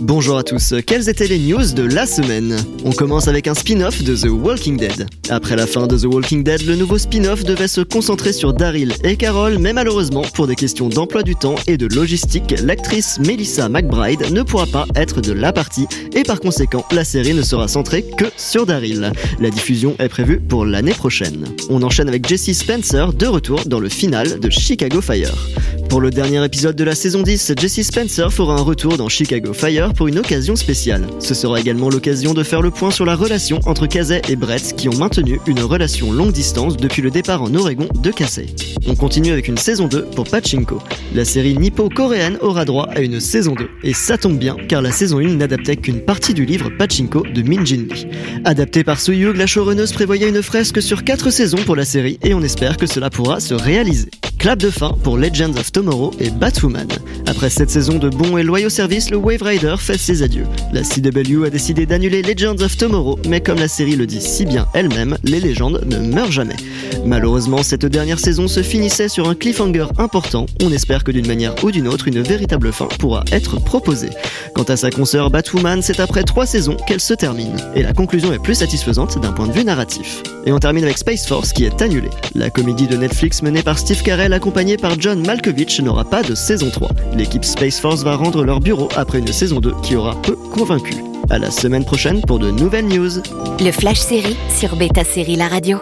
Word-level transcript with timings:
Bonjour 0.00 0.38
à 0.38 0.44
tous, 0.44 0.74
quelles 0.86 1.08
étaient 1.08 1.26
les 1.26 1.40
news 1.40 1.72
de 1.74 1.82
la 1.82 2.06
semaine 2.06 2.56
On 2.84 2.92
commence 2.92 3.26
avec 3.26 3.48
un 3.48 3.54
spin-off 3.54 4.04
de 4.04 4.14
The 4.14 4.30
Walking 4.30 4.76
Dead. 4.76 5.06
Après 5.28 5.56
la 5.56 5.66
fin 5.66 5.88
de 5.88 5.98
The 5.98 6.04
Walking 6.04 6.44
Dead, 6.44 6.64
le 6.66 6.76
nouveau 6.76 6.98
spin-off 6.98 7.42
devait 7.42 7.66
se 7.66 7.80
concentrer 7.80 8.32
sur 8.32 8.52
Daryl 8.52 8.94
et 9.02 9.16
Carol, 9.16 9.58
mais 9.58 9.72
malheureusement, 9.72 10.22
pour 10.34 10.46
des 10.46 10.54
questions 10.54 10.88
d'emploi 10.88 11.24
du 11.24 11.34
temps 11.34 11.56
et 11.66 11.76
de 11.76 11.92
logistique, 11.92 12.54
l'actrice 12.62 13.18
Melissa 13.18 13.68
McBride 13.68 14.30
ne 14.30 14.42
pourra 14.42 14.66
pas 14.66 14.86
être 14.94 15.20
de 15.20 15.32
la 15.32 15.52
partie 15.52 15.88
et 16.14 16.22
par 16.22 16.38
conséquent, 16.38 16.84
la 16.92 17.02
série 17.02 17.34
ne 17.34 17.42
sera 17.42 17.66
centrée 17.66 18.04
que 18.16 18.26
sur 18.36 18.66
Daryl. 18.66 19.12
La 19.40 19.50
diffusion 19.50 19.96
est 19.98 20.08
prévue 20.08 20.38
pour 20.38 20.64
l'année 20.64 20.94
prochaine. 20.94 21.44
On 21.70 21.82
enchaîne 21.82 22.08
avec 22.08 22.28
Jesse 22.28 22.52
Spencer 22.52 23.12
de 23.12 23.26
retour 23.26 23.64
dans 23.66 23.80
le 23.80 23.88
final 23.88 24.38
de 24.38 24.48
Chicago 24.48 25.00
Fire. 25.00 25.34
Pour 25.88 26.00
le 26.02 26.10
dernier 26.10 26.44
épisode 26.44 26.76
de 26.76 26.84
la 26.84 26.94
saison 26.94 27.22
10, 27.22 27.54
Jesse 27.58 27.82
Spencer 27.82 28.30
fera 28.30 28.54
un 28.54 28.62
retour 28.62 28.96
dans 28.96 29.08
Chicago 29.08 29.52
Fire 29.54 29.87
pour 29.94 30.08
une 30.08 30.18
occasion 30.18 30.56
spéciale. 30.56 31.06
Ce 31.18 31.34
sera 31.34 31.60
également 31.60 31.88
l'occasion 31.88 32.34
de 32.34 32.42
faire 32.42 32.62
le 32.62 32.70
point 32.70 32.90
sur 32.90 33.04
la 33.04 33.16
relation 33.16 33.60
entre 33.66 33.86
Casey 33.86 34.22
et 34.28 34.36
Brett 34.36 34.74
qui 34.76 34.88
ont 34.88 34.96
maintenu 34.96 35.40
une 35.46 35.60
relation 35.60 36.12
longue 36.12 36.32
distance 36.32 36.76
depuis 36.76 37.02
le 37.02 37.10
départ 37.10 37.42
en 37.42 37.54
Oregon 37.54 37.88
de 38.02 38.10
Casey. 38.10 38.46
On 38.86 38.94
continue 38.94 39.32
avec 39.32 39.48
une 39.48 39.58
saison 39.58 39.86
2 39.86 40.06
pour 40.14 40.28
Pachinko. 40.28 40.78
La 41.14 41.24
série 41.24 41.56
nippo-coréenne 41.56 42.38
aura 42.40 42.64
droit 42.64 42.88
à 42.94 43.00
une 43.00 43.20
saison 43.20 43.54
2. 43.54 43.68
Et 43.84 43.94
ça 43.94 44.18
tombe 44.18 44.38
bien 44.38 44.56
car 44.68 44.82
la 44.82 44.92
saison 44.92 45.18
1 45.18 45.34
n'adaptait 45.34 45.76
qu'une 45.76 46.00
partie 46.00 46.34
du 46.34 46.44
livre 46.44 46.70
Pachinko 46.70 47.22
de 47.22 47.42
Min 47.42 47.64
Jin 47.64 47.86
Lee. 47.90 48.06
Adapté 48.44 48.84
par 48.84 49.00
Soyug, 49.00 49.36
la 49.36 49.46
showrunneuse 49.46 49.92
prévoyait 49.92 50.28
une 50.28 50.42
fresque 50.42 50.82
sur 50.82 51.04
4 51.04 51.30
saisons 51.30 51.62
pour 51.64 51.76
la 51.76 51.84
série 51.84 52.18
et 52.22 52.34
on 52.34 52.42
espère 52.42 52.76
que 52.76 52.86
cela 52.86 53.10
pourra 53.10 53.40
se 53.40 53.54
réaliser. 53.54 54.10
Clap 54.38 54.60
de 54.60 54.70
fin 54.70 54.92
pour 55.02 55.16
Legends 55.16 55.56
of 55.58 55.72
Tomorrow 55.72 56.12
et 56.20 56.30
Batwoman. 56.30 56.86
Après 57.26 57.50
cette 57.50 57.70
saison 57.70 57.98
de 57.98 58.08
bons 58.08 58.38
et 58.38 58.44
loyaux 58.44 58.68
services, 58.68 59.10
le 59.10 59.16
Wave 59.16 59.42
Rider 59.42 59.74
fait 59.78 59.98
ses 59.98 60.22
adieux. 60.22 60.46
La 60.72 60.82
CW 60.82 61.44
a 61.44 61.50
décidé 61.50 61.86
d'annuler 61.86 62.22
Legends 62.22 62.62
of 62.62 62.76
Tomorrow, 62.76 63.18
mais 63.26 63.40
comme 63.40 63.58
la 63.58 63.66
série 63.66 63.96
le 63.96 64.06
dit 64.06 64.20
si 64.20 64.46
bien 64.46 64.68
elle-même, 64.74 65.18
les 65.24 65.40
légendes 65.40 65.84
ne 65.86 65.98
meurent 65.98 66.30
jamais. 66.30 66.54
Malheureusement, 67.04 67.64
cette 67.64 67.84
dernière 67.84 68.20
saison 68.20 68.46
se 68.46 68.62
finissait 68.62 69.08
sur 69.08 69.28
un 69.28 69.34
cliffhanger 69.34 69.86
important. 69.98 70.46
On 70.62 70.72
espère 70.72 71.02
que 71.02 71.10
d'une 71.10 71.26
manière 71.26 71.54
ou 71.64 71.72
d'une 71.72 71.88
autre, 71.88 72.06
une 72.06 72.22
véritable 72.22 72.72
fin 72.72 72.86
pourra 72.98 73.24
être 73.32 73.60
proposée. 73.60 74.10
Quant 74.54 74.62
à 74.64 74.76
sa 74.76 74.90
consoeur 74.90 75.30
Batwoman, 75.30 75.82
c'est 75.82 76.00
après 76.00 76.22
trois 76.22 76.46
saisons 76.46 76.76
qu'elle 76.86 77.00
se 77.00 77.14
termine. 77.14 77.56
Et 77.74 77.82
la 77.82 77.92
conclusion 77.92 78.32
est 78.32 78.42
plus 78.42 78.54
satisfaisante 78.54 79.20
d'un 79.20 79.32
point 79.32 79.48
de 79.48 79.52
vue 79.52 79.64
narratif. 79.64 80.22
Et 80.46 80.52
on 80.52 80.58
termine 80.60 80.84
avec 80.84 80.98
Space 80.98 81.26
Force 81.26 81.52
qui 81.52 81.64
est 81.64 81.82
annulée. 81.82 82.10
La 82.34 82.50
comédie 82.50 82.86
de 82.86 82.96
Netflix 82.96 83.42
menée 83.42 83.62
par 83.62 83.78
Steve 83.78 84.02
Carell 84.02 84.27
accompagné 84.32 84.76
par 84.76 84.98
John 85.00 85.24
Malkovich 85.26 85.80
n'aura 85.80 86.04
pas 86.04 86.22
de 86.22 86.34
saison 86.34 86.70
3. 86.70 86.90
L'équipe 87.14 87.44
Space 87.44 87.80
Force 87.80 88.02
va 88.02 88.16
rendre 88.16 88.44
leur 88.44 88.60
bureau 88.60 88.88
après 88.96 89.18
une 89.18 89.32
saison 89.32 89.60
2 89.60 89.72
qui 89.82 89.96
aura 89.96 90.20
peu 90.22 90.36
convaincu. 90.36 90.94
À 91.30 91.38
la 91.38 91.50
semaine 91.50 91.84
prochaine 91.84 92.22
pour 92.22 92.38
de 92.38 92.50
nouvelles 92.50 92.86
news. 92.86 93.10
Le 93.60 93.70
Flash 93.70 93.98
Série 93.98 94.36
sur 94.56 94.76
Beta 94.76 95.04
Série 95.04 95.36
La 95.36 95.48
Radio. 95.48 95.78